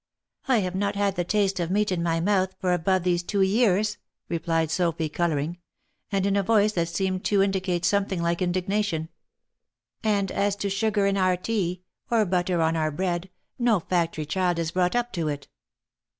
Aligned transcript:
"I 0.55 0.61
have 0.61 0.73
not 0.73 0.95
had 0.95 1.15
the. 1.15 1.23
taste 1.23 1.59
of 1.59 1.69
meat 1.69 1.91
in 1.91 2.01
my 2.01 2.19
mouth 2.19 2.55
for 2.59 2.73
above 2.73 3.03
these 3.03 3.21
two 3.21 3.43
years," 3.43 3.99
replied 4.29 4.71
Sophy 4.71 5.09
colouring, 5.09 5.59
and 6.11 6.25
in 6.25 6.35
a 6.35 6.41
voice 6.41 6.71
that 6.71 6.87
seemed 6.87 7.23
to 7.25 7.43
indi 7.43 7.59
cate 7.59 7.85
something 7.85 8.19
like 8.19 8.41
indignation 8.41 9.09
—"and 10.03 10.31
as 10.31 10.55
to 10.55 10.71
sugar 10.71 11.05
in 11.05 11.17
our 11.17 11.37
tea, 11.37 11.83
or 12.09 12.25
butter 12.25 12.63
on 12.63 12.75
our 12.75 12.89
bread, 12.89 13.29
no 13.59 13.79
factory 13.79 14.25
child 14.25 14.57
is 14.57 14.71
brought 14.71 14.95
up 14.95 15.13
to 15.13 15.27
it." 15.27 15.47